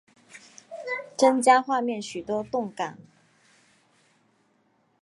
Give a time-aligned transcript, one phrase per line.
[1.15, 2.97] 增加了画面许多动感